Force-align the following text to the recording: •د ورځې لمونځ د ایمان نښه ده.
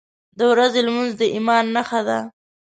•د 0.37 0.39
ورځې 0.51 0.79
لمونځ 0.87 1.11
د 1.17 1.21
ایمان 1.35 1.65
نښه 1.75 2.01
ده. 2.07 2.19